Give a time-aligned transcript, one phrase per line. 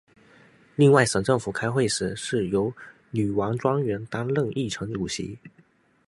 [0.75, 2.73] 另外在省政府开会的时候是由
[3.11, 5.37] 女王专员担任议程主席。